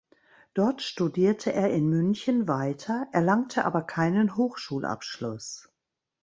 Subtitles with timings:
[0.55, 5.71] Dort studierte er in München weiter, erlangte aber keinen Hochschulabschluss.